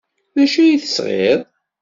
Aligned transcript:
D 0.35 0.37
acu 0.43 0.59
ay 0.63 0.73
d-tesɣid? 0.77 1.39